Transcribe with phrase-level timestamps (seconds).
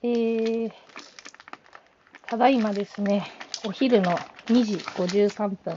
[0.00, 0.72] えー、
[2.28, 3.32] ただいまですね、
[3.66, 4.16] お昼の
[4.46, 5.76] 2時53分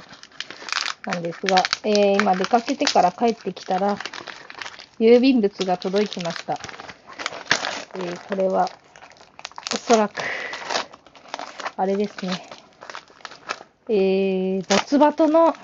[1.08, 3.98] なんですが、えー、今出かけてから帰ってきたら、
[5.00, 6.54] 郵便物が届きました。
[7.96, 8.70] えー、これは、
[9.74, 10.22] おそらく、
[11.76, 12.48] あれですね。
[13.90, 15.56] えー、ボツバトの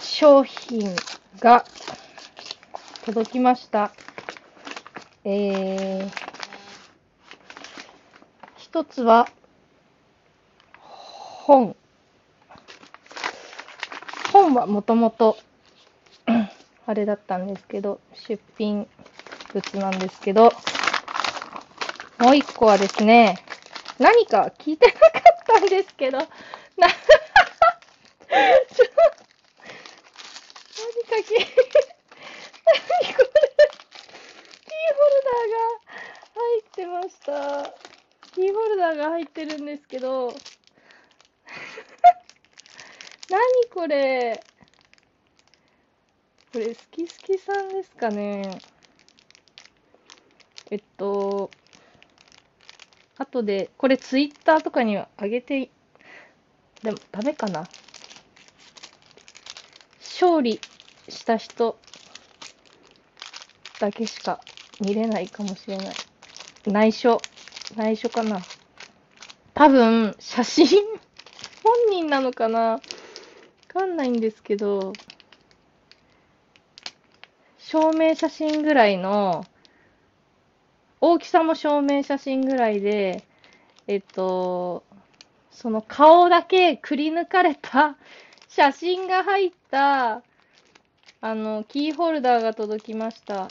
[0.00, 0.96] 商品
[1.38, 1.66] が
[3.04, 3.92] 届きました。
[5.24, 6.10] えー、
[8.56, 9.28] 一つは、
[10.80, 11.76] 本。
[14.32, 15.38] 本はもともと、
[16.86, 18.86] あれだったんですけど、出品
[19.54, 20.52] 物なんですけど、
[22.18, 23.38] もう一個はですね、
[23.98, 26.26] 何か聞いてなかったんですけど、な、
[26.76, 26.90] 何か
[31.16, 31.54] 聞いて、
[32.66, 33.44] 何これ
[34.64, 35.56] キーホルダーが
[36.34, 36.60] 入
[37.24, 37.74] った。
[38.34, 40.28] キーホルダーが入ってるんですけど、
[43.30, 43.40] 何
[43.72, 44.42] これ
[46.52, 48.58] これ、好き好きさんですかね
[50.70, 51.50] えっと、
[53.18, 55.70] 後で、これツイッターとかには上げて、
[56.82, 57.68] でもダメかな
[60.00, 60.60] 勝利
[61.08, 61.78] した人
[63.80, 64.40] だけしか
[64.80, 66.13] 見れないかもしれない。
[66.66, 67.20] 内緒。
[67.76, 68.40] 内緒かな。
[69.54, 70.66] 多分、写真？
[71.62, 72.60] 本人なのかな？
[72.60, 72.80] わ
[73.68, 74.92] かんないんですけど、
[77.58, 79.44] 証明写真ぐらいの、
[81.00, 83.24] 大きさも証明写真ぐらいで、
[83.86, 84.84] えっと、
[85.50, 87.96] その顔だけくり抜かれた
[88.48, 90.22] 写真が入った、
[91.20, 93.48] あの、キーホルダーが届きました。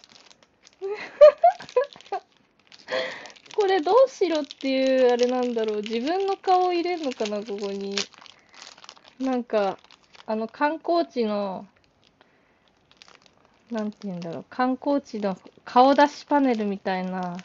[4.20, 5.82] これどうしろっていうあれなんだろう。
[5.82, 7.96] 自分の顔入れるのかな、ここに。
[9.20, 9.78] なんか、
[10.28, 11.66] あの、観光地の、
[13.72, 14.46] なんて言うんだろう。
[14.50, 17.44] 観光地の顔出しパネルみたいな、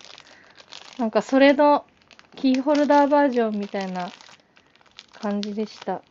[0.99, 1.85] なんかそれの
[2.37, 4.13] キーホルダーバージョンみたいな
[5.15, 6.03] 感じでした。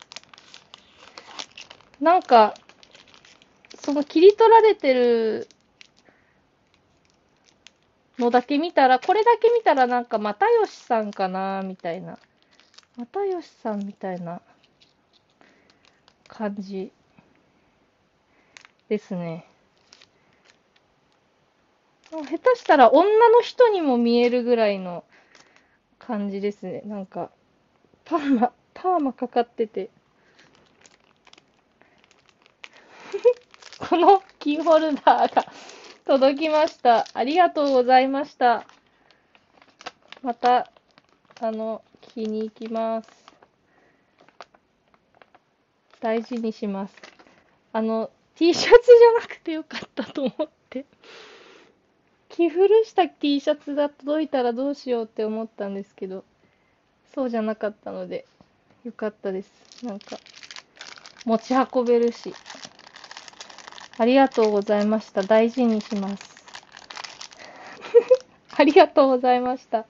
[2.01, 2.55] なんか、
[3.75, 5.47] その切り取られてる
[8.19, 12.17] のだけ見たら、これだけ見たらなんか、又吉さんかな、みたいな。
[12.97, 14.41] 又吉さんみたいな
[16.27, 16.91] 感じ
[18.89, 19.45] ですね。
[22.09, 25.03] 下手したら女の人にも見えるぐらいの
[26.00, 26.81] 感じですね。
[26.85, 27.29] なんか、
[28.06, 29.89] パーマ、パーマかかってて。
[33.77, 35.45] このキーホルダーが
[36.07, 37.06] 届きました。
[37.13, 38.66] ありがとうございました。
[40.23, 40.72] また、
[41.41, 43.09] あの、聞きに行きます。
[46.00, 46.95] 大事にします。
[47.73, 50.85] あの、T シャツじゃなくてよかったと思って。
[52.29, 56.24] 着古した T シャツが届いたらどうしようって思ったんですけど、
[57.13, 58.25] そうじゃなかったので、
[58.85, 59.51] よかったです。
[59.84, 60.18] なんか、
[61.25, 62.34] 持ち運べるし。
[63.97, 65.23] ありがとうございました。
[65.23, 66.37] 大事にします。
[68.57, 69.85] ありがとうございました。